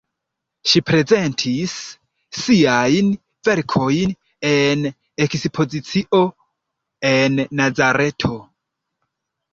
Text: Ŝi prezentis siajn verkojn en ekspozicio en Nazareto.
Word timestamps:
Ŝi 0.69 0.79
prezentis 0.85 1.73
siajn 2.37 3.11
verkojn 3.49 4.15
en 4.53 4.89
ekspozicio 5.27 6.23
en 7.15 7.41
Nazareto. 7.61 8.33